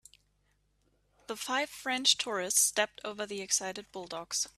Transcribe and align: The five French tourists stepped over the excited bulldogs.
The 1.27 1.35
five 1.37 1.69
French 1.69 2.17
tourists 2.17 2.59
stepped 2.59 3.01
over 3.05 3.27
the 3.27 3.41
excited 3.41 3.91
bulldogs. 3.91 4.47